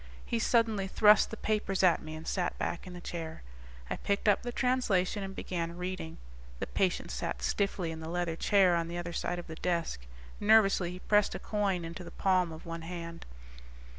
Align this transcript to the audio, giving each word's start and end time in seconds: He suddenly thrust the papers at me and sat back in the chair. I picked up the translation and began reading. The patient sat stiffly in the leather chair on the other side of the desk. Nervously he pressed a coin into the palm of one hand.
He 0.25 0.39
suddenly 0.39 0.87
thrust 0.87 1.29
the 1.29 1.37
papers 1.37 1.83
at 1.83 2.01
me 2.01 2.15
and 2.15 2.27
sat 2.27 2.57
back 2.57 2.87
in 2.87 2.93
the 2.93 3.01
chair. 3.01 3.43
I 3.87 3.97
picked 3.97 4.27
up 4.27 4.41
the 4.41 4.51
translation 4.51 5.21
and 5.21 5.35
began 5.35 5.77
reading. 5.77 6.17
The 6.57 6.65
patient 6.65 7.11
sat 7.11 7.43
stiffly 7.43 7.91
in 7.91 7.99
the 7.99 8.09
leather 8.09 8.35
chair 8.35 8.75
on 8.75 8.87
the 8.87 8.97
other 8.97 9.13
side 9.13 9.37
of 9.37 9.45
the 9.45 9.57
desk. 9.57 10.07
Nervously 10.39 10.89
he 10.89 10.99
pressed 11.01 11.35
a 11.35 11.39
coin 11.39 11.85
into 11.85 12.03
the 12.03 12.09
palm 12.09 12.51
of 12.51 12.65
one 12.65 12.81
hand. 12.81 13.27